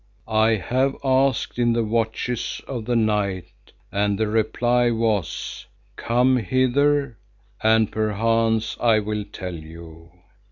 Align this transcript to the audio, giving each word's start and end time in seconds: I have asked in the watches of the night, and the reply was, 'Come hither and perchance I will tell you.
I 0.35 0.55
have 0.55 0.97
asked 1.03 1.59
in 1.59 1.73
the 1.73 1.83
watches 1.83 2.59
of 2.67 2.85
the 2.85 2.95
night, 2.95 3.53
and 3.91 4.17
the 4.17 4.27
reply 4.27 4.89
was, 4.89 5.67
'Come 5.95 6.37
hither 6.37 7.19
and 7.61 7.91
perchance 7.91 8.75
I 8.79 8.97
will 8.97 9.25
tell 9.25 9.53
you. 9.53 10.09